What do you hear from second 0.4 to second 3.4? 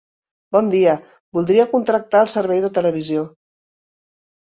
Bon dia, volia contractar el servei de televisió.